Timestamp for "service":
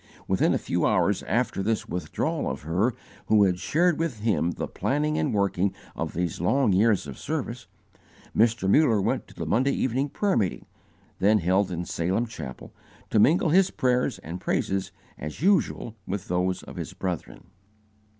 7.19-7.67